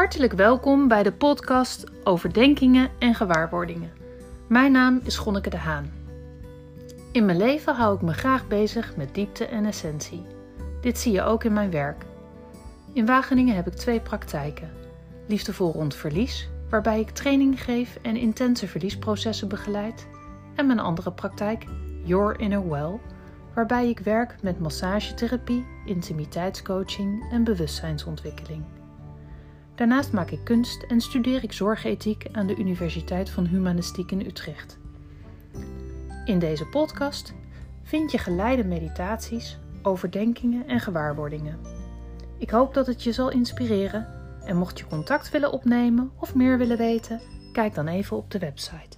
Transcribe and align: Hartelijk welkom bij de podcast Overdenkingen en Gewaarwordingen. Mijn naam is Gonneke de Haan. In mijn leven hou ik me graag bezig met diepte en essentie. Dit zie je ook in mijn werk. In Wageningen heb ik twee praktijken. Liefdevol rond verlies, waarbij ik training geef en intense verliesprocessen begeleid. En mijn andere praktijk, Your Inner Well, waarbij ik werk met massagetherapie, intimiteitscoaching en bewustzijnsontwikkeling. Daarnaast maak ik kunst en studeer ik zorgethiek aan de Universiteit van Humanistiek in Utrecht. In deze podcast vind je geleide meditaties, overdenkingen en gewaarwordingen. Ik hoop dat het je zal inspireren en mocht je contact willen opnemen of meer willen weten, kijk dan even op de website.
Hartelijk 0.00 0.32
welkom 0.32 0.88
bij 0.88 1.02
de 1.02 1.12
podcast 1.12 1.84
Overdenkingen 2.04 2.90
en 2.98 3.14
Gewaarwordingen. 3.14 3.92
Mijn 4.46 4.72
naam 4.72 5.00
is 5.04 5.16
Gonneke 5.16 5.50
de 5.50 5.56
Haan. 5.56 5.92
In 7.12 7.24
mijn 7.24 7.38
leven 7.38 7.74
hou 7.74 7.94
ik 7.94 8.00
me 8.00 8.12
graag 8.12 8.48
bezig 8.48 8.96
met 8.96 9.14
diepte 9.14 9.46
en 9.46 9.64
essentie. 9.64 10.26
Dit 10.80 10.98
zie 10.98 11.12
je 11.12 11.22
ook 11.22 11.44
in 11.44 11.52
mijn 11.52 11.70
werk. 11.70 12.04
In 12.92 13.06
Wageningen 13.06 13.54
heb 13.54 13.66
ik 13.66 13.72
twee 13.72 14.00
praktijken. 14.00 14.70
Liefdevol 15.26 15.72
rond 15.72 15.94
verlies, 15.94 16.48
waarbij 16.70 17.00
ik 17.00 17.10
training 17.10 17.62
geef 17.62 17.98
en 18.02 18.16
intense 18.16 18.68
verliesprocessen 18.68 19.48
begeleid. 19.48 20.06
En 20.54 20.66
mijn 20.66 20.80
andere 20.80 21.12
praktijk, 21.12 21.64
Your 22.04 22.40
Inner 22.40 22.68
Well, 22.68 22.98
waarbij 23.54 23.88
ik 23.88 23.98
werk 23.98 24.36
met 24.42 24.60
massagetherapie, 24.60 25.66
intimiteitscoaching 25.84 27.30
en 27.30 27.44
bewustzijnsontwikkeling. 27.44 28.79
Daarnaast 29.80 30.12
maak 30.12 30.30
ik 30.30 30.44
kunst 30.44 30.82
en 30.82 31.00
studeer 31.00 31.42
ik 31.42 31.52
zorgethiek 31.52 32.26
aan 32.32 32.46
de 32.46 32.56
Universiteit 32.56 33.30
van 33.30 33.46
Humanistiek 33.46 34.10
in 34.10 34.20
Utrecht. 34.20 34.78
In 36.24 36.38
deze 36.38 36.66
podcast 36.66 37.34
vind 37.82 38.10
je 38.10 38.18
geleide 38.18 38.64
meditaties, 38.64 39.58
overdenkingen 39.82 40.66
en 40.66 40.80
gewaarwordingen. 40.80 41.58
Ik 42.38 42.50
hoop 42.50 42.74
dat 42.74 42.86
het 42.86 43.02
je 43.02 43.12
zal 43.12 43.30
inspireren 43.30 44.06
en 44.44 44.56
mocht 44.56 44.78
je 44.78 44.86
contact 44.86 45.30
willen 45.30 45.52
opnemen 45.52 46.10
of 46.18 46.34
meer 46.34 46.58
willen 46.58 46.78
weten, 46.78 47.20
kijk 47.52 47.74
dan 47.74 47.88
even 47.88 48.16
op 48.16 48.30
de 48.30 48.38
website. 48.38 48.96